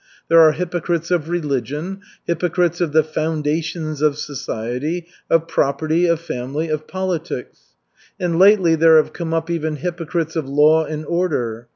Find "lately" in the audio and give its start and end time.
8.39-8.73